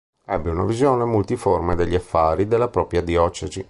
Ebbe 0.25 0.49
una 0.49 0.65
visione 0.65 1.05
multiforme 1.05 1.75
degli 1.75 1.93
affari 1.93 2.47
della 2.47 2.69
propria 2.69 3.03
diocesi. 3.03 3.59